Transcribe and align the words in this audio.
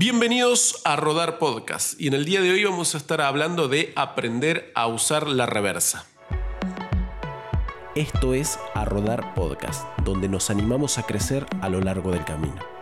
Bienvenidos 0.00 0.80
a 0.84 0.94
Rodar 0.94 1.40
Podcast 1.40 2.00
y 2.00 2.06
en 2.06 2.14
el 2.14 2.24
día 2.24 2.40
de 2.40 2.52
hoy 2.52 2.62
vamos 2.62 2.94
a 2.94 2.98
estar 2.98 3.20
hablando 3.20 3.66
de 3.66 3.92
aprender 3.96 4.70
a 4.76 4.86
usar 4.86 5.26
la 5.26 5.44
reversa. 5.44 6.06
Esto 7.96 8.32
es 8.32 8.60
A 8.74 8.84
Rodar 8.84 9.34
Podcast, 9.34 9.84
donde 10.04 10.28
nos 10.28 10.50
animamos 10.50 10.98
a 10.98 11.02
crecer 11.02 11.46
a 11.62 11.68
lo 11.68 11.80
largo 11.80 12.12
del 12.12 12.24
camino. 12.24 12.77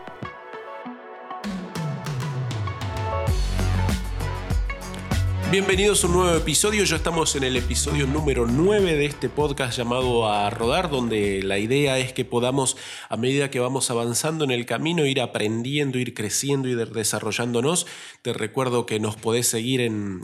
Bienvenidos 5.56 6.04
a 6.04 6.08
un 6.08 6.12
nuevo 6.12 6.36
episodio, 6.36 6.84
ya 6.84 6.96
estamos 6.96 7.34
en 7.34 7.42
el 7.42 7.56
episodio 7.56 8.06
número 8.06 8.46
9 8.46 8.94
de 8.94 9.06
este 9.06 9.30
podcast 9.30 9.78
llamado 9.78 10.28
A 10.28 10.50
Rodar, 10.50 10.90
donde 10.90 11.42
la 11.42 11.58
idea 11.58 11.98
es 11.98 12.12
que 12.12 12.26
podamos, 12.26 12.76
a 13.08 13.16
medida 13.16 13.50
que 13.50 13.58
vamos 13.58 13.90
avanzando 13.90 14.44
en 14.44 14.50
el 14.50 14.66
camino, 14.66 15.06
ir 15.06 15.18
aprendiendo, 15.18 15.98
ir 15.98 16.12
creciendo 16.12 16.68
y 16.68 16.74
desarrollándonos. 16.74 17.86
Te 18.20 18.34
recuerdo 18.34 18.84
que 18.84 19.00
nos 19.00 19.16
podés 19.16 19.48
seguir 19.48 19.80
en, 19.80 20.20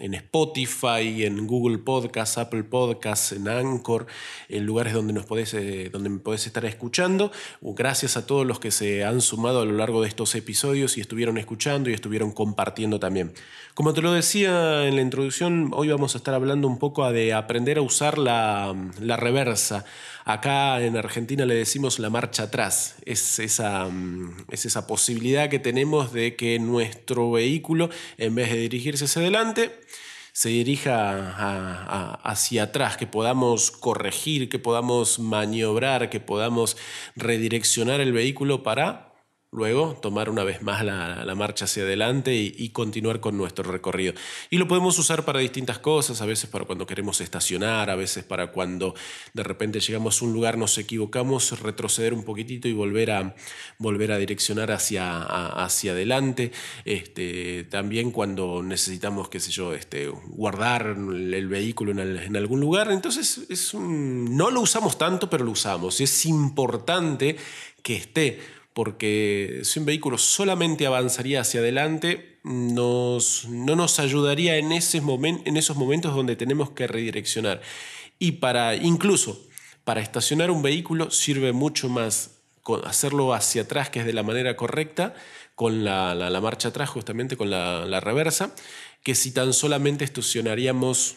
Spotify, 0.00 1.24
en 1.24 1.48
Google 1.48 1.78
Podcasts, 1.78 2.38
Apple 2.38 2.62
Podcasts, 2.62 3.32
en 3.32 3.48
Anchor, 3.48 4.06
en 4.48 4.64
lugares 4.64 4.92
donde, 4.92 5.14
nos 5.14 5.26
podés, 5.26 5.52
eh, 5.54 5.90
donde 5.92 6.10
me 6.10 6.20
podés 6.20 6.46
estar 6.46 6.64
escuchando. 6.64 7.32
Gracias 7.60 8.16
a 8.16 8.24
todos 8.24 8.46
los 8.46 8.60
que 8.60 8.70
se 8.70 9.02
han 9.02 9.20
sumado 9.20 9.62
a 9.62 9.64
lo 9.64 9.72
largo 9.72 10.00
de 10.00 10.06
estos 10.06 10.36
episodios 10.36 10.96
y 10.96 11.00
estuvieron 11.00 11.38
escuchando 11.38 11.90
y 11.90 11.92
estuvieron 11.92 12.30
compartiendo 12.30 13.00
también. 13.00 13.32
Como 13.74 13.94
te 13.94 14.02
lo 14.02 14.11
decía 14.12 14.86
en 14.86 14.96
la 14.96 15.02
introducción, 15.02 15.70
hoy 15.72 15.88
vamos 15.88 16.14
a 16.14 16.18
estar 16.18 16.34
hablando 16.34 16.68
un 16.68 16.78
poco 16.78 17.10
de 17.12 17.32
aprender 17.32 17.78
a 17.78 17.82
usar 17.82 18.18
la, 18.18 18.74
reversa. 19.16 19.84
Acá 20.24 20.80
en 20.82 20.96
Argentina 20.96 21.44
le 21.44 21.54
decimos 21.54 21.98
la 21.98 22.10
marcha 22.10 22.44
atrás. 22.44 22.96
Es 23.04 23.38
esa, 23.38 23.88
es 24.50 24.66
esa 24.66 24.86
posibilidad 24.86 25.48
que 25.48 25.58
tenemos 25.58 26.12
de 26.12 26.36
que 26.36 26.58
nuestro 26.58 27.30
vehículo, 27.30 27.90
en 28.18 28.34
vez 28.34 28.50
de 28.50 28.58
dirigirse 28.58 29.04
hacia 29.04 29.22
adelante, 29.22 29.78
se 30.32 30.48
dirija 30.48 32.16
hacia 32.22 32.62
atrás, 32.64 32.96
que 32.96 33.06
podamos 33.06 33.70
corregir, 33.70 34.48
que 34.48 34.58
podamos 34.58 35.18
maniobrar, 35.18 36.08
que 36.08 36.20
podamos 36.20 36.76
redireccionar 37.16 38.00
el 38.00 38.12
vehículo 38.12 38.62
para 38.62 39.11
Luego, 39.54 39.98
tomar 40.00 40.30
una 40.30 40.44
vez 40.44 40.62
más 40.62 40.82
la, 40.82 41.34
marcha 41.34 41.66
hacia 41.66 41.82
adelante 41.82 42.34
y, 42.34 42.70
continuar 42.70 43.20
con 43.20 43.36
nuestro 43.36 43.70
recorrido. 43.70 44.14
Y 44.48 44.56
lo 44.56 44.66
podemos 44.66 44.98
usar 44.98 45.26
para 45.26 45.40
distintas 45.40 45.78
cosas, 45.78 46.22
a 46.22 46.26
veces 46.26 46.48
para 46.48 46.64
cuando 46.64 46.86
queremos 46.86 47.20
estacionar, 47.20 47.90
a 47.90 47.94
veces 47.94 48.24
para 48.24 48.46
cuando 48.50 48.94
de 49.34 49.42
repente 49.42 49.78
llegamos 49.80 50.22
a 50.22 50.24
un 50.24 50.32
lugar, 50.32 50.56
nos 50.56 50.78
equivocamos, 50.78 51.60
retroceder 51.60 52.14
un 52.14 52.24
poquitito 52.24 52.66
y 52.66 52.72
volver 52.72 53.10
a, 53.10 53.36
volver 53.76 54.12
a 54.12 54.16
direccionar 54.16 54.72
hacia, 54.72 55.22
hacia 55.22 55.92
adelante. 55.92 56.50
Este, 56.86 57.64
también 57.64 58.10
cuando 58.10 58.62
necesitamos, 58.62 59.28
qué 59.28 59.38
sé 59.38 59.50
yo, 59.50 59.74
este, 59.74 60.08
guardar 60.08 60.96
el 60.96 61.48
vehículo 61.48 61.92
en, 61.92 62.36
algún 62.38 62.60
lugar. 62.60 62.90
Entonces, 62.90 63.44
es 63.50 63.74
no 63.74 64.50
lo 64.50 64.62
usamos 64.62 64.96
tanto, 64.96 65.28
pero 65.28 65.44
lo 65.44 65.50
usamos. 65.50 66.00
Es 66.00 66.24
importante 66.24 67.36
que 67.82 67.96
esté 67.96 68.61
porque 68.74 69.60
si 69.64 69.80
un 69.80 69.86
vehículo 69.86 70.18
solamente 70.18 70.86
avanzaría 70.86 71.40
hacia 71.40 71.60
adelante, 71.60 72.38
no 72.42 73.18
nos 73.48 73.98
ayudaría 74.00 74.56
en, 74.56 74.72
esos 74.72 75.02
momentos 75.76 76.14
donde 76.14 76.36
tenemos 76.36 76.70
que 76.70 76.86
redireccionar. 76.86 77.60
Y 78.18 78.32
para, 78.32 78.74
incluso, 78.76 79.40
para 79.84 80.00
estacionar 80.00 80.50
un 80.50 80.62
vehículo 80.62 81.10
sirve 81.10 81.52
mucho 81.52 81.88
más 81.88 82.38
hacerlo 82.84 83.34
hacia 83.34 83.62
atrás, 83.62 83.90
que 83.90 84.00
es 84.00 84.06
de 84.06 84.12
la 84.12 84.22
manera 84.22 84.56
correcta, 84.56 85.14
con 85.54 85.84
la, 85.84 86.38
marcha 86.42 86.68
atrás, 86.68 86.88
justamente 86.88 87.36
con 87.36 87.50
la 87.50 88.00
reversa, 88.00 88.54
que 89.02 89.14
si 89.14 89.32
tan 89.32 89.52
solamente 89.52 90.04
estacionaríamos 90.04 91.16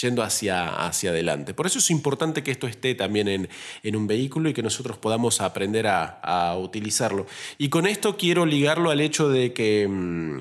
yendo 0.00 0.22
hacia, 0.22 0.86
hacia 0.86 1.10
adelante. 1.10 1.54
Por 1.54 1.66
eso 1.66 1.78
es 1.78 1.90
importante 1.90 2.42
que 2.42 2.50
esto 2.50 2.66
esté 2.66 2.94
también 2.94 3.28
en, 3.82 3.96
un 3.96 4.06
vehículo 4.06 4.48
y 4.48 4.54
que 4.54 4.62
nosotros 4.62 4.96
podamos 4.98 5.40
aprender 5.40 5.86
a, 5.86 6.56
utilizarlo. 6.58 7.26
Y 7.58 7.68
con 7.68 7.86
esto 7.86 8.16
quiero 8.16 8.46
ligarlo 8.46 8.90
al 8.90 9.00
hecho 9.00 9.28
de 9.28 9.52
que 9.52 9.86
mm, 9.88 10.38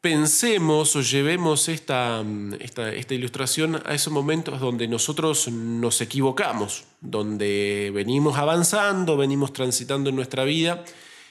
pensemos 0.00 0.94
o 0.96 1.00
llevemos 1.00 1.68
esta, 1.68 2.22
mm, 2.22 2.54
esta, 2.60 2.92
esta, 2.92 3.14
ilustración 3.14 3.82
a 3.84 3.94
esos 3.94 4.12
momentos 4.12 4.60
donde 4.60 4.86
nosotros 4.86 5.48
nos 5.48 6.00
equivocamos, 6.00 6.84
donde 7.00 7.90
venimos 7.94 8.38
avanzando, 8.38 9.16
venimos 9.16 9.52
transitando 9.52 10.10
en 10.10 10.16
nuestra 10.16 10.44
vida. 10.44 10.84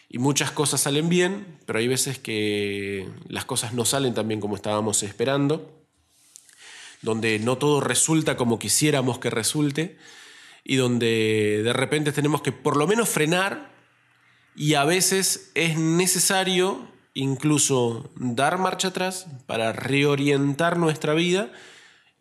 Y 0.10 0.20
muchas 0.20 0.52
cosas 0.52 0.82
salen 0.82 1.10
bien, 1.10 1.58
pero 1.66 1.80
hay 1.80 1.88
veces 1.88 2.20
que 2.20 3.10
las 3.28 3.46
cosas 3.46 3.74
no 3.74 3.84
salen 3.84 4.14
tan 4.14 4.28
bien 4.28 4.40
como 4.40 4.56
estábamos 4.56 5.02
esperando 5.02 5.83
donde 7.04 7.38
no 7.38 7.58
todo 7.58 7.82
resulta 7.82 8.36
como 8.36 8.58
quisiéramos 8.58 9.20
que 9.20 9.30
resulte 9.30 9.98
y 10.64 10.78
donde 10.78 11.62
de 11.64 11.74
repente 11.74 12.12
tenemos 12.12 12.42
que 12.42 12.52
por 12.52 12.78
lo 12.78 12.88
menos 12.88 13.10
frenar 13.10 13.72
y 14.56 14.74
a 14.74 14.86
veces 14.86 15.52
es 15.54 15.78
necesario 15.78 16.88
incluso 17.14 18.10
dar 18.16 18.58
marcha 18.58 18.88
atrás 18.88 19.28
para 19.46 19.74
reorientar 19.74 20.78
nuestra 20.78 21.14
vida 21.14 21.52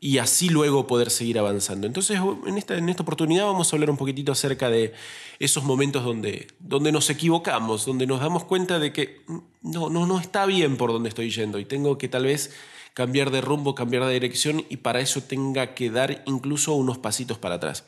y 0.01 0.19
así 0.19 0.49
luego 0.49 0.89
poder 0.89 1.11
seguir 1.11 1.39
avanzando. 1.39 1.87
Entonces, 1.87 2.19
en 2.47 2.59
esta, 2.59 2.77
en 2.77 2.89
esta 2.89 3.05
oportunidad 3.05 3.45
vamos 3.45 3.73
a 3.73 3.77
hablar 3.77 3.89
un 3.89 3.97
poquitito 3.97 4.33
acerca 4.33 4.69
de 4.69 4.93
esos 5.39 5.63
momentos 5.63 6.03
donde, 6.03 6.49
donde 6.59 6.91
nos 6.91 7.09
equivocamos, 7.09 7.87
donde 7.87 8.09
nos 8.09 8.21
damos 8.21 8.43
cuenta 8.45 8.81
de 8.81 8.93
que 8.93 9.21
no, 9.63 9.91
no, 9.91 10.05
no 10.07 10.19
está 10.19 10.45
bien 10.45 10.77
por 10.77 10.91
donde 10.91 11.09
estoy 11.09 11.31
yendo 11.31 11.61
y 11.61 11.65
tengo 11.65 11.99
que 11.99 12.09
tal 12.09 12.25
vez 12.25 12.53
cambiar 12.95 13.31
de 13.31 13.41
rumbo, 13.41 13.75
cambiar 13.75 14.05
de 14.05 14.13
dirección 14.13 14.65
y 14.69 14.79
para 14.79 15.01
eso 15.01 15.23
tenga 15.23 15.75
que 15.75 15.91
dar 15.91 16.23
incluso 16.27 16.75
unos 16.75 16.99
pasitos 16.99 17.39
para 17.39 17.57
atrás. 17.57 17.85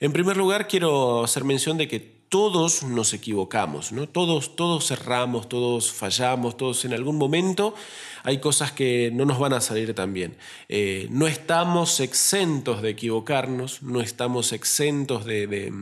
En 0.00 0.12
primer 0.12 0.36
lugar, 0.36 0.66
quiero 0.68 1.22
hacer 1.22 1.44
mención 1.44 1.78
de 1.78 1.88
que 1.88 2.21
todos 2.32 2.82
nos 2.82 3.12
equivocamos, 3.12 3.92
¿no? 3.92 4.08
Todos, 4.08 4.56
todos 4.56 4.86
cerramos, 4.88 5.50
todos 5.50 5.92
fallamos, 5.92 6.56
todos 6.56 6.82
en 6.86 6.94
algún 6.94 7.18
momento 7.18 7.74
hay 8.22 8.38
cosas 8.38 8.72
que 8.72 9.10
no 9.12 9.26
nos 9.26 9.38
van 9.38 9.52
a 9.52 9.60
salir 9.60 9.92
tan 9.94 10.14
bien. 10.14 10.38
Eh, 10.70 11.08
no 11.10 11.26
estamos 11.26 12.00
exentos 12.00 12.80
de 12.80 12.88
equivocarnos, 12.88 13.82
no 13.82 14.00
estamos 14.00 14.54
exentos 14.54 15.26
de, 15.26 15.72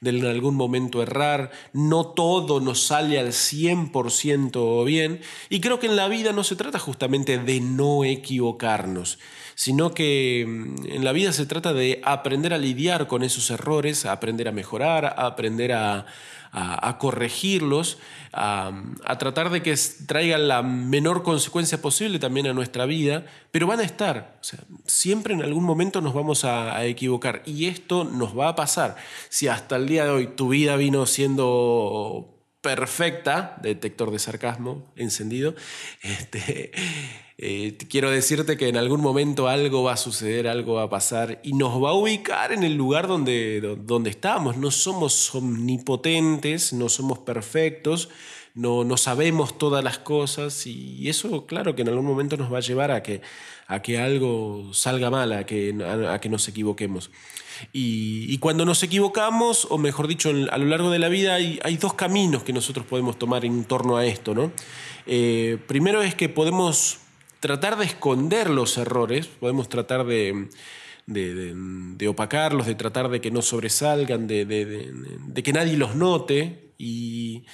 en 0.00 0.26
algún 0.26 0.54
momento 0.54 1.02
errar, 1.02 1.50
no 1.74 2.06
todo 2.06 2.60
nos 2.60 2.82
sale 2.82 3.18
al 3.18 3.32
100% 3.32 4.84
bien 4.86 5.20
y 5.50 5.60
creo 5.60 5.80
que 5.80 5.86
en 5.86 5.96
la 5.96 6.08
vida 6.08 6.32
no 6.32 6.44
se 6.44 6.56
trata 6.56 6.78
justamente 6.78 7.36
de 7.36 7.60
no 7.60 8.04
equivocarnos 8.04 9.18
sino 9.60 9.92
que 9.92 10.46
mm, 10.48 10.86
en 10.86 11.04
la 11.04 11.12
vida 11.12 11.34
se 11.34 11.44
trata 11.44 11.74
de 11.74 12.00
aprender 12.02 12.54
a 12.54 12.58
lidiar 12.58 13.06
con 13.08 13.22
esos 13.22 13.50
errores, 13.50 14.06
aprender 14.06 14.48
a 14.48 14.52
mejorar, 14.52 15.14
aprender 15.18 15.72
a, 15.74 15.89
corregirlos, 16.98 17.98
a, 18.32 18.72
tratar 19.18 19.50
de 19.50 19.62
que 19.62 19.74
traigan 20.06 20.48
la 20.48 20.62
menor 20.62 21.22
consecuencia 21.22 21.80
posible 21.80 22.18
también 22.18 22.46
a 22.46 22.52
nuestra 22.52 22.86
vida, 22.86 23.24
pero 23.50 23.66
van 23.66 23.80
a 23.80 23.84
estar, 23.84 24.40
siempre 24.86 25.34
en 25.34 25.42
algún 25.42 25.64
momento 25.64 26.00
nos 26.00 26.14
vamos 26.14 26.44
a, 26.44 26.84
equivocar 26.84 27.42
y 27.46 27.66
esto 27.66 28.04
nos 28.04 28.38
va 28.38 28.48
a 28.48 28.56
pasar. 28.56 28.96
Si 29.28 29.48
hasta 29.48 29.76
el 29.76 29.86
día 29.86 30.04
de 30.04 30.10
hoy 30.10 30.26
tu 30.28 30.48
vida 30.48 30.76
vino 30.76 31.06
siendo 31.06 32.36
perfecta, 32.60 33.56
detector 33.62 34.10
de 34.10 34.18
sarcasmo 34.18 34.92
encendido, 34.96 35.54
este, 36.02 36.72
eh, 37.42 37.78
quiero 37.88 38.10
decirte 38.10 38.58
que 38.58 38.68
en 38.68 38.76
algún 38.76 39.00
momento 39.00 39.48
algo 39.48 39.82
va 39.82 39.94
a 39.94 39.96
suceder, 39.96 40.46
algo 40.46 40.74
va 40.74 40.82
a 40.82 40.90
pasar 40.90 41.40
y 41.42 41.54
nos 41.54 41.82
va 41.82 41.88
a 41.88 41.94
ubicar 41.94 42.52
en 42.52 42.64
el 42.64 42.74
lugar 42.74 43.08
donde, 43.08 43.78
donde 43.82 44.10
estamos. 44.10 44.58
No 44.58 44.70
somos 44.70 45.34
omnipotentes, 45.34 46.74
no 46.74 46.90
somos 46.90 47.20
perfectos, 47.20 48.10
no, 48.54 48.84
no 48.84 48.98
sabemos 48.98 49.56
todas 49.56 49.82
las 49.82 49.98
cosas 49.98 50.66
y 50.66 51.08
eso 51.08 51.46
claro 51.46 51.74
que 51.74 51.80
en 51.80 51.88
algún 51.88 52.04
momento 52.04 52.36
nos 52.36 52.52
va 52.52 52.58
a 52.58 52.60
llevar 52.60 52.90
a 52.90 53.02
que, 53.02 53.22
a 53.68 53.80
que 53.80 53.98
algo 53.98 54.74
salga 54.74 55.08
mal, 55.08 55.32
a 55.32 55.46
que, 55.46 55.74
a, 56.10 56.20
que 56.20 56.28
nos 56.28 56.46
equivoquemos. 56.46 57.10
Y, 57.72 58.36
cuando 58.38 58.66
nos 58.66 58.82
equivocamos, 58.82 59.66
o 59.70 59.78
mejor 59.78 60.08
dicho, 60.08 60.28
a 60.28 60.58
lo 60.58 60.66
largo 60.66 60.90
de 60.90 60.98
la 60.98 61.08
vida 61.08 61.36
hay, 61.36 61.76
dos 61.78 61.94
caminos 61.94 62.42
que 62.42 62.52
nosotros 62.52 62.84
podemos 62.84 63.18
tomar 63.18 63.46
en 63.46 63.64
torno 63.64 63.96
a 63.96 64.04
esto. 64.04 64.34
¿no? 64.34 64.52
Eh, 65.06 65.58
primero 65.66 66.02
es 66.02 66.14
que 66.14 66.28
podemos 66.28 66.98
tratar 67.40 67.78
de 67.78 67.86
esconder 67.86 68.50
los 68.50 68.76
errores, 68.78 69.26
podemos 69.26 69.68
tratar 69.68 70.06
de, 70.06 70.48
de, 71.06 72.08
opacarlos, 72.08 72.66
de 72.66 72.74
tratar 72.74 73.08
de 73.08 73.20
que 73.20 73.30
no 73.30 73.42
sobresalgan, 73.42 74.26
de, 74.26 75.42
que 75.42 75.52
nadie 75.52 75.76
los 75.76 75.96
note. 75.96 76.72
Y, 76.78 77.44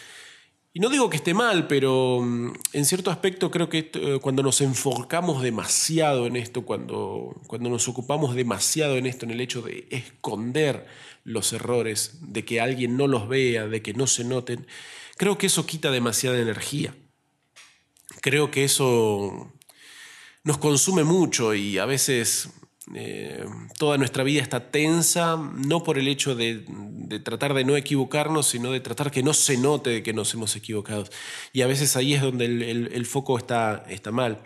no 0.74 0.90
digo 0.90 1.08
que 1.08 1.16
esté 1.16 1.32
mal, 1.32 1.68
pero 1.68 2.20
mm, 2.20 2.52
en 2.74 2.84
cierto 2.84 3.10
aspecto 3.10 3.50
creo 3.50 3.70
que 3.70 3.90
eh, 3.94 4.18
cuando 4.20 4.42
nos 4.42 4.60
enfocamos 4.60 5.42
demasiado 5.42 6.26
en 6.26 6.36
esto, 6.36 6.66
cuando, 6.66 7.34
cuando 7.46 7.70
nos 7.70 7.88
ocupamos 7.88 8.34
demasiado 8.34 8.96
en 8.96 9.06
esto, 9.06 9.24
en 9.24 9.30
el 9.30 9.40
hecho 9.40 9.62
de 9.62 9.88
esconder 9.90 10.86
los 11.24 11.54
errores, 11.54 12.18
de 12.20 12.44
que 12.44 12.60
alguien 12.60 12.98
no 12.98 13.06
los 13.06 13.26
vea, 13.26 13.66
de 13.66 13.80
que 13.80 13.94
no 13.94 14.06
se 14.06 14.24
noten, 14.24 14.66
creo 15.16 15.38
que 15.38 15.46
eso 15.46 15.64
quita 15.64 15.90
demasiada 15.90 16.38
energía. 16.38 16.94
Creo 18.20 18.50
que 18.50 18.64
eso 18.64 19.54
nos 20.46 20.58
consume 20.58 21.02
mucho 21.02 21.54
y 21.54 21.76
a 21.78 21.86
veces 21.86 22.50
eh, 22.94 23.44
toda 23.78 23.98
nuestra 23.98 24.22
vida 24.22 24.40
está 24.40 24.70
tensa, 24.70 25.36
no 25.36 25.82
por 25.82 25.98
el 25.98 26.06
hecho 26.06 26.36
de, 26.36 26.64
tratar 27.24 27.52
de 27.52 27.64
no 27.64 27.76
equivocarnos, 27.76 28.46
sino 28.46 28.70
de 28.70 28.78
tratar 28.78 29.10
que 29.10 29.24
no 29.24 29.34
se 29.34 29.58
note 29.58 30.04
que 30.04 30.12
nos 30.12 30.32
hemos 30.34 30.54
equivocado. 30.54 31.04
Y 31.52 31.62
a 31.62 31.66
veces 31.66 31.96
ahí 31.96 32.14
es 32.14 32.22
donde 32.22 32.44
el, 32.46 33.06
foco 33.06 33.36
está, 33.38 33.84
está 33.88 34.12
mal. 34.12 34.40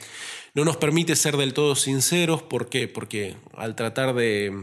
No 0.55 0.65
nos 0.65 0.79
permite 0.79 1.15
ser 1.17 1.37
del 1.37 1.53
todo 1.53 1.77
sinceros, 1.77 2.43
¿por 2.43 2.71
qué? 2.71 2.89
Porque 2.89 3.37
al 3.53 3.77
tratar 3.77 4.15
de, 4.15 4.55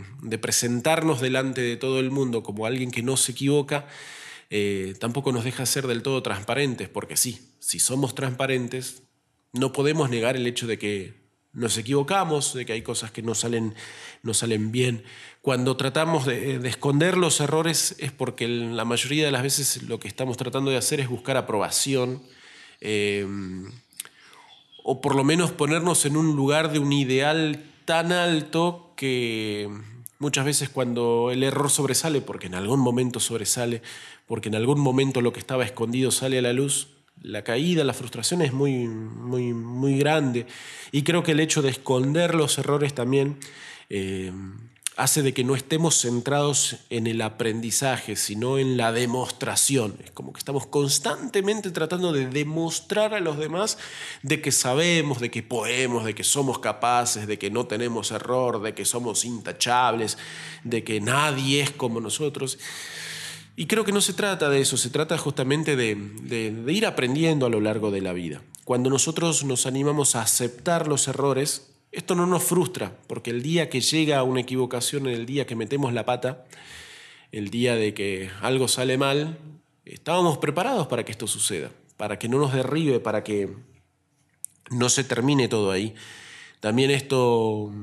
presentarnos 0.41 1.21
delante 1.21 1.61
de 1.61 1.77
todo 1.77 1.99
el 1.99 2.09
mundo 2.09 2.41
como 2.41 2.65
alguien 2.65 2.89
que 2.89 3.03
no 3.03 3.15
se 3.15 3.33
equivoca, 3.33 3.85
eh, 4.49 4.95
tampoco 4.99 5.31
nos 5.31 5.43
deja 5.43 5.67
ser 5.67 5.85
del 5.85 6.01
todo 6.01 6.23
transparentes, 6.23 6.89
porque 6.89 7.15
sí, 7.15 7.53
si 7.59 7.77
somos 7.77 8.15
transparentes, 8.15 9.03
no 9.53 9.71
podemos 9.71 10.09
negar 10.09 10.35
el 10.35 10.47
hecho 10.47 10.65
de 10.65 10.79
que 10.79 11.26
nos 11.57 11.75
equivocamos, 11.79 12.53
de 12.53 12.65
que 12.67 12.73
hay 12.73 12.83
cosas 12.83 13.09
que 13.09 13.23
no 13.23 13.33
salen, 13.33 13.73
no 14.21 14.35
salen 14.35 14.71
bien. 14.71 15.03
Cuando 15.41 15.75
tratamos 15.75 16.25
de, 16.27 16.55
esconder 16.67 17.17
los 17.17 17.39
errores 17.41 17.95
es 17.97 18.11
porque 18.11 18.47
la 18.47 18.85
mayoría 18.85 19.25
de 19.25 19.31
las 19.31 19.41
veces 19.41 19.81
lo 19.83 19.99
que 19.99 20.07
estamos 20.07 20.37
tratando 20.37 20.69
de 20.69 20.77
hacer 20.77 20.99
es 20.99 21.09
buscar 21.09 21.35
aprobación 21.35 22.21
eh, 22.79 23.25
o 24.83 25.01
por 25.01 25.15
lo 25.15 25.23
menos 25.23 25.51
ponernos 25.51 26.05
en 26.05 26.15
un 26.15 26.35
lugar 26.35 26.71
de 26.71 26.77
un 26.77 26.93
ideal 26.93 27.63
tan 27.85 28.11
alto 28.11 28.93
que 28.95 29.67
muchas 30.19 30.45
veces 30.45 30.69
cuando 30.69 31.31
el 31.31 31.41
error 31.41 31.71
sobresale, 31.71 32.21
porque 32.21 32.45
en 32.45 32.55
algún 32.55 32.79
momento 32.79 33.19
sobresale, 33.19 33.81
porque 34.27 34.49
en 34.49 34.55
algún 34.55 34.79
momento 34.79 35.21
lo 35.21 35.33
que 35.33 35.39
estaba 35.39 35.65
escondido 35.65 36.11
sale 36.11 36.37
a 36.37 36.43
la 36.43 36.53
luz, 36.53 36.96
la 37.21 37.43
caída, 37.43 37.83
la 37.83 37.93
frustración 37.93 38.41
es 38.41 38.53
muy, 38.53 38.87
muy, 38.87 39.53
muy 39.53 39.97
grande. 39.97 40.45
Y 40.91 41.03
creo 41.03 41.23
que 41.23 41.33
el 41.33 41.39
hecho 41.39 41.61
de 41.61 41.69
esconder 41.69 42.35
los 42.35 42.57
errores 42.57 42.93
también 42.93 43.37
eh, 43.89 44.31
hace 44.97 45.21
de 45.21 45.31
que 45.31 45.43
no 45.43 45.55
estemos 45.55 46.01
centrados 46.01 46.77
en 46.89 47.05
el 47.05 47.21
aprendizaje, 47.21 48.15
sino 48.15 48.57
en 48.57 48.77
la 48.77 48.91
demostración. 48.91 49.95
Es 50.03 50.09
como 50.09 50.33
que 50.33 50.39
estamos 50.39 50.65
constantemente 50.65 51.69
tratando 51.69 52.11
de 52.11 52.25
demostrar 52.27 53.13
a 53.13 53.19
los 53.19 53.37
demás 53.37 53.77
de 54.23 54.41
que 54.41 54.51
sabemos, 54.51 55.19
de 55.19 55.29
que 55.29 55.43
podemos, 55.43 56.03
de 56.03 56.15
que 56.15 56.23
somos 56.23 56.57
capaces, 56.57 57.27
de 57.27 57.37
que 57.37 57.51
no 57.51 57.67
tenemos 57.67 58.09
error, 58.09 58.59
de 58.61 58.73
que 58.73 58.85
somos 58.85 59.23
intachables, 59.23 60.17
de 60.63 60.83
que 60.83 60.99
nadie 60.99 61.61
es 61.61 61.69
como 61.69 62.01
nosotros. 62.01 62.57
Y 63.59 63.65
creo 63.65 63.83
que 63.83 63.91
no 63.91 64.01
se 64.01 64.13
trata 64.13 64.51
de 64.51 64.61
eso, 64.61 64.77
se 64.77 64.91
trata 64.91 65.17
justamente 65.17 65.75
de, 65.75 66.63
ir 66.67 66.85
aprendiendo 66.85 67.47
a 67.47 67.49
lo 67.49 67.59
largo 67.59 67.89
de 67.89 68.01
la 68.01 68.13
vida. 68.13 68.43
Cuando 68.65 68.91
nosotros 68.91 69.43
nos 69.45 69.65
animamos 69.65 70.15
a 70.15 70.21
aceptar 70.21 70.87
los 70.87 71.07
errores, 71.07 71.73
esto 71.91 72.13
no 72.13 72.27
nos 72.27 72.43
frustra, 72.43 72.95
porque 73.07 73.31
el 73.31 73.41
día 73.41 73.67
que 73.67 73.81
llega 73.81 74.21
una 74.21 74.41
equivocación, 74.41 75.07
el 75.07 75.25
día 75.25 75.47
que 75.47 75.55
metemos 75.55 75.91
la 75.91 76.05
pata, 76.05 76.45
el 77.31 77.49
día 77.49 77.75
de 77.75 77.95
que 77.95 78.29
algo 78.41 78.67
sale 78.67 78.95
mal, 78.99 79.39
estábamos 79.85 80.37
preparados 80.37 80.85
para 80.85 81.03
que 81.03 81.11
esto 81.11 81.25
suceda, 81.25 81.71
para 81.97 82.19
que 82.19 82.29
no 82.29 82.37
nos 82.37 82.53
derribe, 82.53 82.99
para 82.99 83.23
que 83.23 83.55
no 84.69 84.87
se 84.87 85.03
termine 85.03 85.47
todo 85.47 85.71
ahí. 85.71 85.95
También 86.59 86.91
esto 86.91 87.73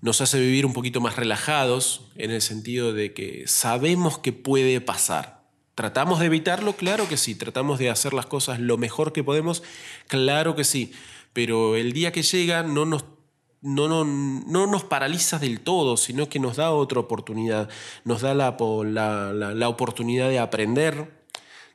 nos 0.00 0.20
hace 0.20 0.38
vivir 0.40 0.64
un 0.64 0.72
poquito 0.72 1.00
más 1.00 1.16
relajados 1.16 2.02
en 2.14 2.30
el 2.30 2.40
sentido 2.40 2.92
de 2.92 3.12
que 3.12 3.44
sabemos 3.46 4.18
que 4.18 4.32
puede 4.32 4.80
pasar. 4.80 5.38
¿Tratamos 5.74 6.20
de 6.20 6.26
evitarlo? 6.26 6.74
Claro 6.74 7.08
que 7.08 7.16
sí. 7.16 7.34
¿Tratamos 7.34 7.78
de 7.78 7.90
hacer 7.90 8.12
las 8.12 8.26
cosas 8.26 8.58
lo 8.58 8.76
mejor 8.78 9.12
que 9.12 9.24
podemos? 9.24 9.62
Claro 10.08 10.56
que 10.56 10.64
sí. 10.64 10.92
Pero 11.32 11.76
el 11.76 11.92
día 11.92 12.10
que 12.10 12.22
llega 12.22 12.64
no 12.64 12.84
nos, 12.84 13.04
no, 13.60 13.88
no, 13.88 14.04
no 14.04 14.66
nos 14.66 14.84
paraliza 14.84 15.38
del 15.38 15.60
todo, 15.60 15.96
sino 15.96 16.28
que 16.28 16.40
nos 16.40 16.56
da 16.56 16.70
otra 16.70 17.00
oportunidad. 17.00 17.68
Nos 18.04 18.22
da 18.22 18.34
la, 18.34 18.56
la, 18.84 19.32
la 19.32 19.68
oportunidad 19.68 20.28
de 20.28 20.40
aprender, 20.40 21.17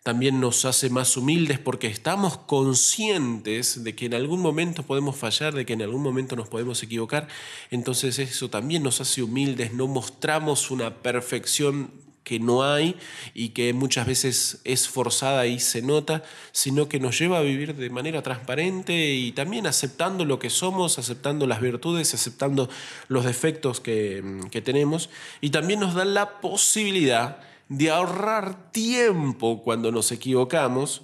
también 0.04 0.42
nos 0.42 0.66
hace 0.66 0.90
más 0.90 1.16
humildes 1.16 1.60
porque 1.60 1.88
estamos 1.88 2.38
conscientes 2.38 3.86
de 3.86 3.96
que 3.96 4.06
en 4.06 4.14
algún 4.14 4.42
momento 4.42 4.84
podemos 4.84 5.16
fallar, 5.16 5.54
de 5.54 5.66
que 5.66 5.74
en 5.74 5.82
algún 5.82 6.04
momento 6.04 6.36
nos 6.36 6.50
podemos 6.50 6.84
equivocar. 6.84 7.30
Entonces 7.72 8.20
eso 8.20 8.50
también 8.50 8.84
nos 8.84 9.00
hace 9.00 9.24
humildes, 9.24 9.74
no 9.74 9.88
mostramos 9.88 10.72
una 10.72 10.96
perfección 10.96 11.90
que 12.26 12.40
no 12.40 12.64
hay 12.64 12.96
y 13.34 13.50
que 13.50 13.74
muchas 13.74 14.08
veces 14.08 14.62
es 14.64 14.88
forzada 14.88 15.46
y 15.46 15.60
se 15.60 15.82
nota, 15.82 16.24
sino 16.52 16.88
que 16.88 17.00
nos 17.00 17.20
lleva 17.20 17.38
a 17.38 17.42
vivir 17.42 17.76
de 17.76 17.90
manera 17.90 18.22
transparente 18.22 19.14
y 19.14 19.32
también 19.32 19.68
aceptando 19.68 20.26
lo 20.26 20.40
que 20.40 20.50
somos, 20.50 21.00
aceptando 21.00 21.48
las 21.48 21.62
virtudes, 21.62 22.14
aceptando 22.14 22.70
los 23.08 23.26
defectos 23.26 23.80
que, 23.80 24.42
que 24.52 24.62
tenemos 24.62 25.10
y 25.42 25.50
también 25.50 25.80
nos 25.80 25.96
da 25.96 26.06
la 26.06 26.42
posibilidad 26.42 27.53
de 27.78 27.90
ahorrar 27.90 28.72
tiempo 28.72 29.64
cuando 29.64 29.92
nos 29.92 30.12
equivocamos 30.12 31.02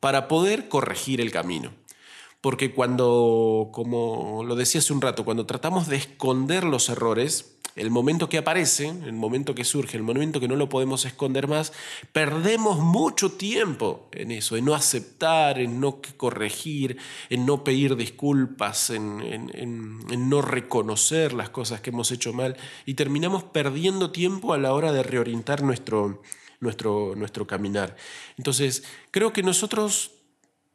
para 0.00 0.28
poder 0.28 0.68
corregir 0.68 1.20
el 1.20 1.30
camino. 1.30 1.72
Porque 2.40 2.72
cuando, 2.72 3.68
como 3.72 4.42
lo 4.44 4.56
decía 4.56 4.80
hace 4.80 4.92
un 4.92 5.02
rato, 5.02 5.24
cuando 5.24 5.46
tratamos 5.46 5.88
de 5.88 5.96
esconder 5.96 6.64
los 6.64 6.88
errores, 6.88 7.58
el 7.76 7.90
momento 7.90 8.28
que 8.28 8.38
aparece, 8.38 8.88
el 8.88 9.12
momento 9.12 9.54
que 9.54 9.64
surge, 9.64 9.96
el 9.96 10.02
momento 10.02 10.40
que 10.40 10.48
no 10.48 10.56
lo 10.56 10.68
podemos 10.68 11.04
esconder 11.04 11.46
más, 11.46 11.72
perdemos 12.12 12.78
mucho 12.78 13.32
tiempo 13.32 14.08
en 14.12 14.32
eso, 14.32 14.56
en 14.56 14.64
no 14.64 14.74
aceptar, 14.74 15.58
en 15.58 15.80
no 15.80 16.00
corregir, 16.16 16.96
en 17.28 17.46
no 17.46 17.62
pedir 17.62 17.96
disculpas, 17.96 18.90
en, 18.90 20.28
no 20.28 20.42
reconocer 20.42 21.32
las 21.32 21.50
cosas 21.50 21.80
que 21.80 21.90
hemos 21.90 22.10
hecho 22.10 22.32
mal 22.32 22.56
y 22.86 22.94
terminamos 22.94 23.44
perdiendo 23.44 24.10
tiempo 24.10 24.52
a 24.52 24.58
la 24.58 24.72
hora 24.72 24.92
de 24.92 25.02
reorientar 25.02 25.62
nuestro, 25.62 26.22
nuestro, 26.58 27.14
nuestro 27.16 27.46
caminar. 27.46 27.96
Entonces, 28.36 28.82
creo 29.10 29.32
que 29.32 29.42
nosotros, 29.42 30.12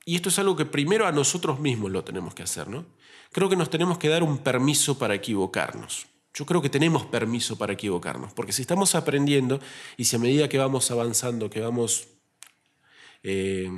y 0.05 0.15
esto 0.15 0.29
es 0.29 0.37
algo 0.39 0.55
que 0.55 0.65
primero 0.65 1.07
a 1.07 1.11
nosotros 1.11 1.59
mismos 1.59 1.91
lo 1.91 2.03
tenemos 2.03 2.35
que 2.35 2.43
hacer, 2.43 2.67
¿no? 2.67 2.85
Creo 3.31 3.49
que 3.49 3.55
nos 3.55 3.71
tenemos 3.71 3.97
que 3.97 4.07
dar 4.07 4.23
un 4.23 4.37
permiso 4.37 4.97
para 4.99 5.15
equivocarnos. 5.15 6.05
Yo 6.33 6.45
creo 6.45 6.61
que 6.61 6.69
tenemos 6.69 7.05
permiso 7.05 7.57
para 7.57 7.73
equivocarnos, 7.73 8.31
porque 8.33 8.53
si 8.53 8.61
estamos 8.61 8.93
aprendiendo 8.93 9.59
y 9.97 10.05
si 10.05 10.15
a 10.15 10.19
medida 10.19 10.47
que 10.47 10.57
vamos 10.57 10.91
avanzando, 10.91 11.49
que 11.49 11.59
vamos 11.59 12.07
eh, 13.23 13.71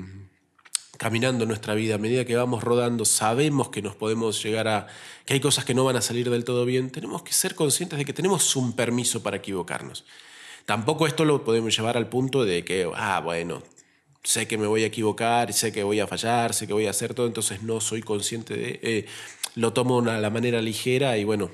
caminando 0.97 1.45
nuestra 1.45 1.75
vida, 1.75 1.95
a 1.95 1.97
medida 1.97 2.25
que 2.25 2.35
vamos 2.35 2.63
rodando, 2.63 3.05
sabemos 3.05 3.69
que 3.69 3.81
nos 3.81 3.95
podemos 3.95 4.43
llegar 4.43 4.67
a, 4.67 4.87
que 5.25 5.35
hay 5.35 5.39
cosas 5.39 5.63
que 5.63 5.73
no 5.73 5.85
van 5.85 5.95
a 5.95 6.01
salir 6.01 6.29
del 6.29 6.43
todo 6.43 6.65
bien, 6.65 6.89
tenemos 6.89 7.21
que 7.21 7.31
ser 7.31 7.55
conscientes 7.55 7.99
de 7.99 8.05
que 8.05 8.13
tenemos 8.13 8.55
un 8.55 8.73
permiso 8.73 9.23
para 9.23 9.37
equivocarnos. 9.37 10.03
Tampoco 10.65 11.07
esto 11.07 11.23
lo 11.23 11.45
podemos 11.45 11.75
llevar 11.77 11.95
al 11.95 12.09
punto 12.09 12.43
de 12.43 12.65
que, 12.65 12.91
ah, 12.95 13.21
bueno, 13.23 13.61
sé 14.23 14.47
que 14.47 14.57
me 14.57 14.67
voy 14.67 14.83
a 14.83 14.87
equivocar, 14.87 15.53
sé 15.53 15.71
que 15.71 15.83
voy 15.83 15.99
a 15.99 16.07
fallar, 16.07 16.53
sé 16.53 16.67
que 16.67 16.73
voy 16.73 16.87
a 16.87 16.91
hacer 16.91 17.13
todo, 17.13 17.27
entonces 17.27 17.63
no 17.63 17.79
soy 17.79 18.01
consciente 18.01 18.55
de, 18.55 18.79
eh, 18.83 19.05
lo 19.55 19.73
tomo 19.73 19.99
a 19.99 20.19
la 20.19 20.29
manera 20.29 20.61
ligera 20.61 21.17
y 21.17 21.23
bueno, 21.23 21.51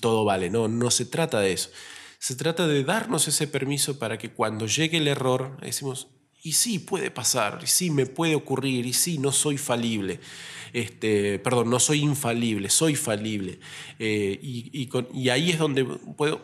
todo 0.00 0.24
vale. 0.24 0.50
No, 0.50 0.68
no 0.68 0.90
se 0.90 1.04
trata 1.04 1.40
de 1.40 1.52
eso. 1.52 1.70
Se 2.18 2.34
trata 2.34 2.66
de 2.66 2.82
darnos 2.82 3.28
ese 3.28 3.46
permiso 3.46 3.98
para 3.98 4.18
que 4.18 4.30
cuando 4.30 4.66
llegue 4.66 4.98
el 4.98 5.08
error, 5.08 5.58
decimos, 5.60 6.08
y 6.42 6.52
sí, 6.52 6.78
puede 6.78 7.10
pasar, 7.10 7.60
y 7.62 7.66
sí, 7.66 7.90
me 7.90 8.06
puede 8.06 8.34
ocurrir, 8.34 8.86
y 8.86 8.92
sí, 8.92 9.18
no 9.18 9.32
soy 9.32 9.58
falible. 9.58 10.20
Este, 10.72 11.38
perdón, 11.38 11.70
no 11.70 11.80
soy 11.80 12.00
infalible, 12.00 12.70
soy 12.70 12.96
falible. 12.96 13.58
Eh, 13.98 14.38
y, 14.42 15.28
ahí 15.28 15.50
es 15.50 15.58
donde 15.58 15.84
puedo, 15.84 16.40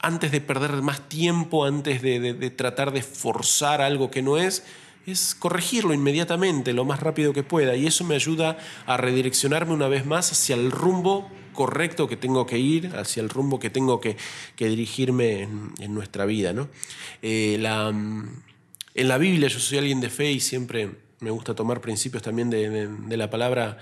antes 0.00 0.32
de 0.32 0.40
perder 0.40 0.72
más 0.82 1.08
tiempo, 1.08 1.64
antes 1.64 2.02
de 2.02 2.50
tratar 2.50 2.92
de 2.92 3.02
forzar 3.02 3.80
algo 3.80 4.10
que 4.10 4.22
no 4.22 4.36
es, 4.36 4.64
es 5.06 5.34
corregirlo 5.34 5.94
inmediatamente, 5.94 6.72
lo 6.72 6.84
más 6.84 7.00
rápido 7.00 7.32
que 7.32 7.42
pueda. 7.42 7.76
Y 7.76 7.86
eso 7.86 8.04
me 8.04 8.14
ayuda 8.14 8.58
a 8.86 8.96
redireccionarme 8.96 9.72
una 9.72 9.88
vez 9.88 10.06
más 10.06 10.32
hacia 10.32 10.56
el 10.56 10.70
rumbo 10.70 11.30
correcto 11.52 12.08
que 12.08 12.16
tengo 12.16 12.46
que 12.46 12.58
ir, 12.58 12.94
hacia 12.96 13.22
el 13.22 13.28
rumbo 13.28 13.58
que 13.58 13.70
tengo 13.70 14.00
que, 14.00 14.16
dirigirme 14.58 15.42
en, 15.42 15.94
nuestra 15.94 16.24
vida. 16.24 16.52
¿no? 16.52 16.68
Eh, 17.22 17.58
la, 17.60 17.88
en 17.88 19.08
la 19.08 19.18
Biblia 19.18 19.48
yo 19.48 19.60
soy 19.60 19.78
alguien 19.78 20.00
de 20.00 20.10
fe 20.10 20.32
y 20.32 20.40
siempre 20.40 20.90
me 21.20 21.30
gusta 21.30 21.54
tomar 21.54 21.80
principios 21.80 22.22
también 22.22 22.50
de, 22.50 23.16
la 23.16 23.30
palabra 23.30 23.78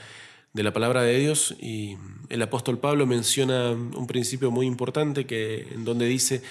de 0.52 0.62
la 0.62 0.72
palabra 0.72 1.02
de 1.02 1.18
Dios 1.18 1.56
y 1.60 1.96
el 2.28 2.42
apóstol 2.42 2.78
Pablo 2.78 3.06
menciona 3.06 3.70
un 3.70 4.06
principio 4.06 4.50
muy 4.50 4.66
importante 4.66 5.26
que 5.26 5.66
en 5.72 5.84
donde 5.84 6.06
dice 6.06 6.42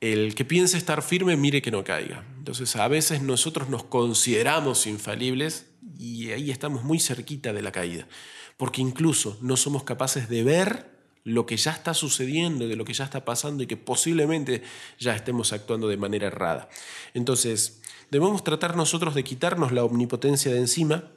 el 0.00 0.34
que 0.34 0.44
piense 0.44 0.78
estar 0.78 1.02
firme 1.02 1.36
mire 1.36 1.62
que 1.62 1.70
no 1.70 1.84
caiga. 1.84 2.24
Entonces 2.38 2.74
a 2.76 2.88
veces 2.88 3.22
nosotros 3.22 3.68
nos 3.68 3.84
consideramos 3.84 4.86
infalibles 4.86 5.66
y 5.98 6.30
ahí 6.30 6.50
estamos 6.50 6.82
muy 6.82 6.98
cerquita 6.98 7.52
de 7.52 7.62
la 7.62 7.72
caída, 7.72 8.08
porque 8.56 8.80
incluso 8.80 9.38
no 9.40 9.56
somos 9.56 9.84
capaces 9.84 10.28
de 10.28 10.42
ver 10.42 10.90
lo 11.24 11.46
que 11.46 11.56
ya 11.56 11.70
está 11.70 11.94
sucediendo, 11.94 12.66
de 12.66 12.74
lo 12.74 12.84
que 12.84 12.94
ya 12.94 13.04
está 13.04 13.24
pasando 13.24 13.62
y 13.62 13.66
que 13.66 13.76
posiblemente 13.76 14.62
ya 14.98 15.14
estemos 15.14 15.52
actuando 15.52 15.86
de 15.86 15.96
manera 15.96 16.26
errada. 16.26 16.68
Entonces, 17.14 17.80
debemos 18.10 18.42
tratar 18.42 18.76
nosotros 18.76 19.14
de 19.14 19.22
quitarnos 19.22 19.70
la 19.70 19.84
omnipotencia 19.84 20.52
de 20.52 20.58
encima 20.58 21.12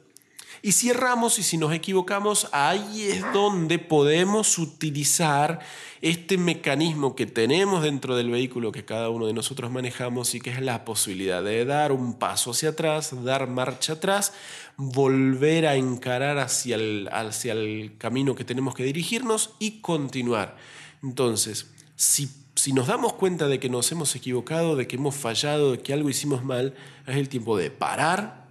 y 0.66 0.72
si 0.72 0.90
erramos 0.90 1.38
y 1.38 1.44
si 1.44 1.58
nos 1.58 1.72
equivocamos, 1.72 2.48
ahí 2.50 3.02
es 3.02 3.22
donde 3.32 3.78
podemos 3.78 4.58
utilizar 4.58 5.60
este 6.02 6.38
mecanismo 6.38 7.14
que 7.14 7.24
tenemos 7.24 7.84
dentro 7.84 8.16
del 8.16 8.30
vehículo 8.30 8.72
que 8.72 8.84
cada 8.84 9.08
uno 9.10 9.28
de 9.28 9.32
nosotros 9.32 9.70
manejamos 9.70 10.34
y 10.34 10.40
que 10.40 10.50
es 10.50 10.60
la 10.60 10.84
posibilidad 10.84 11.40
de 11.44 11.64
dar 11.64 11.92
un 11.92 12.14
paso 12.18 12.50
hacia 12.50 12.70
atrás, 12.70 13.14
dar 13.22 13.46
marcha 13.46 13.92
atrás, 13.92 14.32
volver 14.76 15.68
a 15.68 15.76
encarar 15.76 16.38
hacia 16.38 16.74
el, 16.74 17.10
hacia 17.12 17.52
el 17.52 17.92
camino 17.96 18.34
que 18.34 18.44
tenemos 18.44 18.74
que 18.74 18.82
dirigirnos 18.82 19.50
y 19.60 19.80
continuar. 19.82 20.56
Entonces, 21.00 21.70
si, 21.94 22.28
si 22.56 22.72
nos 22.72 22.88
damos 22.88 23.12
cuenta 23.12 23.46
de 23.46 23.60
que 23.60 23.68
nos 23.68 23.92
hemos 23.92 24.16
equivocado, 24.16 24.74
de 24.74 24.88
que 24.88 24.96
hemos 24.96 25.14
fallado, 25.14 25.70
de 25.70 25.78
que 25.78 25.92
algo 25.92 26.10
hicimos 26.10 26.42
mal, 26.42 26.74
es 27.06 27.14
el 27.14 27.28
tiempo 27.28 27.56
de 27.56 27.70
parar 27.70 28.45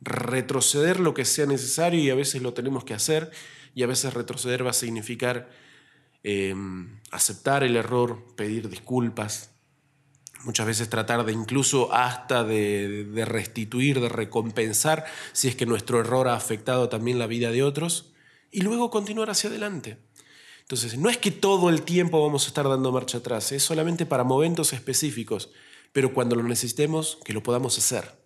retroceder 0.00 1.00
lo 1.00 1.14
que 1.14 1.24
sea 1.24 1.46
necesario 1.46 2.00
y 2.00 2.10
a 2.10 2.14
veces 2.14 2.42
lo 2.42 2.54
tenemos 2.54 2.84
que 2.84 2.94
hacer 2.94 3.30
y 3.74 3.82
a 3.82 3.86
veces 3.86 4.14
retroceder 4.14 4.64
va 4.64 4.70
a 4.70 4.74
significar 4.74 5.50
em, 6.22 7.00
aceptar 7.10 7.64
el 7.64 7.76
error, 7.76 8.24
pedir 8.36 8.68
disculpas, 8.68 9.50
muchas 10.44 10.66
veces 10.66 10.88
tratar 10.88 11.24
de 11.24 11.32
incluso 11.32 11.92
hasta 11.92 12.44
de, 12.44 13.04
de, 13.04 13.24
restituir, 13.24 14.00
de 14.00 14.08
recompensar 14.08 15.04
si 15.32 15.48
es 15.48 15.56
que 15.56 15.66
nuestro 15.66 16.00
error 16.00 16.28
ha 16.28 16.36
afectado 16.36 16.88
también 16.88 17.18
la 17.18 17.26
vida 17.26 17.50
de 17.50 17.62
otros 17.62 18.12
y 18.50 18.62
luego 18.62 18.90
continuar 18.90 19.30
hacia 19.30 19.50
adelante. 19.50 19.98
Entonces, 20.60 20.98
no 20.98 21.08
es 21.08 21.16
que 21.16 21.30
todo 21.30 21.70
el 21.70 21.82
tiempo 21.82 22.22
vamos 22.22 22.44
a 22.44 22.48
estar 22.48 22.68
dando 22.68 22.92
marcha 22.92 23.18
atrás, 23.18 23.52
es 23.52 23.62
solamente 23.62 24.04
para 24.04 24.22
momentos 24.22 24.74
específicos, 24.74 25.50
pero 25.92 26.12
cuando 26.12 26.36
lo 26.36 26.42
necesitemos, 26.42 27.18
que 27.24 27.32
lo 27.32 27.42
podamos 27.42 27.78
hacer. 27.78 28.17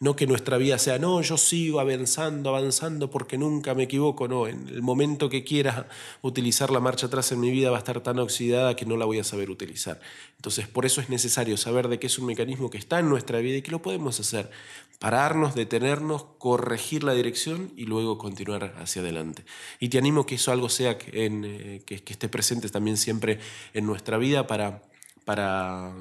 No 0.00 0.16
que 0.16 0.26
nuestra 0.26 0.56
vida 0.56 0.78
sea, 0.78 0.98
no, 0.98 1.20
yo 1.22 1.36
sigo 1.36 1.80
avanzando, 1.80 2.50
avanzando 2.50 3.10
porque 3.10 3.38
nunca 3.38 3.74
me 3.74 3.84
equivoco, 3.84 4.28
no, 4.28 4.46
en 4.46 4.68
el 4.68 4.82
momento 4.82 5.28
que 5.28 5.44
quiera 5.44 5.88
utilizar 6.22 6.70
la 6.70 6.80
marcha 6.80 7.06
atrás 7.06 7.32
en 7.32 7.40
mi 7.40 7.50
vida 7.50 7.70
va 7.70 7.76
a 7.76 7.80
estar 7.80 8.00
tan 8.00 8.18
oxidada 8.18 8.76
que 8.76 8.86
no 8.86 8.96
la 8.96 9.04
voy 9.04 9.18
a 9.18 9.24
saber 9.24 9.50
utilizar. 9.50 10.00
Entonces, 10.36 10.68
por 10.68 10.86
eso 10.86 11.00
es 11.00 11.08
necesario 11.08 11.56
saber 11.56 11.88
de 11.88 11.98
que 11.98 12.06
es 12.06 12.18
un 12.18 12.26
mecanismo 12.26 12.70
que 12.70 12.78
está 12.78 12.98
en 12.98 13.08
nuestra 13.08 13.38
vida 13.38 13.56
y 13.56 13.62
que 13.62 13.70
lo 13.70 13.82
podemos 13.82 14.20
hacer. 14.20 14.50
Pararnos, 14.98 15.54
detenernos, 15.54 16.24
corregir 16.38 17.04
la 17.04 17.12
dirección 17.12 17.72
y 17.76 17.84
luego 17.84 18.18
continuar 18.18 18.74
hacia 18.78 19.02
adelante. 19.02 19.44
Y 19.80 19.88
te 19.88 19.98
animo 19.98 20.24
que 20.24 20.36
eso 20.36 20.52
algo 20.52 20.68
sea 20.68 20.96
que, 20.96 21.10
eh, 21.12 21.82
que, 21.84 22.02
que 22.02 22.12
esté 22.12 22.28
presente 22.28 22.68
también 22.68 22.96
siempre 22.96 23.38
en 23.74 23.86
nuestra 23.86 24.16
vida 24.18 24.46
para, 24.46 24.82
para 25.24 25.92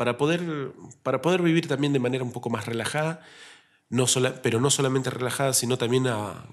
para 0.00 0.16
poder, 0.16 0.72
para 1.02 1.20
poder 1.20 1.42
vivir 1.42 1.68
también 1.68 1.92
de 1.92 1.98
manera 1.98 2.24
un 2.24 2.32
poco 2.32 2.48
más 2.48 2.64
relajada, 2.64 3.20
no 3.90 4.06
pero 4.42 4.58
no 4.58 4.70
solamente 4.70 5.10
relajada, 5.10 5.52
sino 5.52 5.76
también 5.76 6.04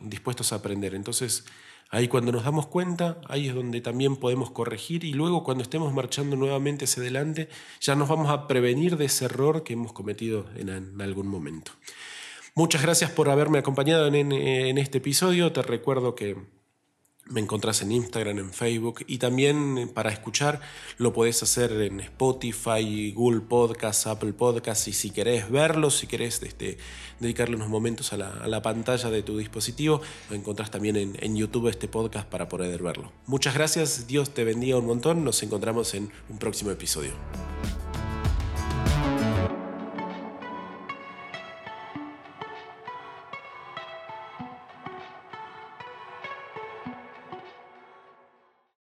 dispuestos 0.01 0.51
a 0.51 0.57
aprender. 0.57 0.93
Entonces, 0.93 1.45
ahí 1.89 2.09
cuando 2.09 2.33
nos 2.33 2.43
damos 2.43 2.67
cuenta, 2.67 3.21
ahí 3.29 3.47
es 3.47 3.55
donde 3.55 3.79
también 3.79 4.17
podemos 4.17 4.51
corregir 4.51 5.05
y 5.05 5.13
luego 5.13 5.45
cuando 5.45 5.63
estemos 5.63 5.93
marchando 5.93 6.35
nuevamente 6.35 6.83
hacia 6.83 6.99
adelante, 7.03 7.47
ya 7.79 7.95
nos 7.95 8.09
vamos 8.09 8.29
a 8.31 8.47
prevenir 8.47 8.97
de 8.97 9.05
ese 9.05 9.23
error 9.23 9.63
que 9.63 9.71
hemos 9.71 9.93
cometido 9.93 10.47
en, 10.57 10.99
algún 10.99 11.29
momento. 11.29 11.71
Muchas 12.53 12.81
gracias 12.81 13.11
por 13.11 13.29
haberme 13.29 13.59
acompañado 13.59 14.07
en, 14.07 14.33
en 14.33 14.77
este 14.77 14.97
episodio. 14.97 15.53
Te 15.53 15.61
recuerdo 15.61 16.15
que 16.15 16.35
me 17.29 17.41
encontrás 17.41 17.81
en 17.81 17.91
Instagram, 17.91 18.39
en 18.39 18.53
Facebook 18.53 19.03
y 19.07 19.17
también 19.17 19.77
eh, 19.77 19.87
para 19.87 20.11
escuchar 20.11 20.61
lo 20.97 21.13
podés 21.13 21.41
hacer 21.43 21.71
en 21.73 21.99
Spotify, 21.99 23.11
Google 23.11 23.41
Podcasts, 23.41 24.07
Apple 24.07 24.33
Podcasts 24.33 24.87
y 24.87 24.93
si 24.93 25.11
querés 25.11 25.49
verlo, 25.49 25.89
si 25.89 26.07
querés 26.07 26.41
este, 26.43 26.77
dedicarle 27.19 27.55
unos 27.55 27.69
momentos 27.69 28.13
a 28.13 28.17
la, 28.17 28.61
pantalla 28.61 29.09
de 29.09 29.21
tu 29.21 29.37
dispositivo, 29.37 30.01
lo 30.29 30.35
encontrás 30.35 30.71
también 30.71 31.15
en 31.19 31.35
YouTube 31.35 31.67
este 31.69 31.87
podcast 31.87 32.27
para 32.27 32.49
poder 32.49 32.81
verlo. 32.81 33.11
Muchas 33.27 33.53
gracias, 33.53 34.07
Dios 34.07 34.33
te 34.33 34.43
bendiga 34.43 34.77
un 34.77 34.87
montón, 34.87 35.23
nos 35.23 35.43
encontramos 35.43 35.93
en 35.93 36.09
un 36.29 36.39
próximo 36.39 36.71
episodio. 36.71 37.11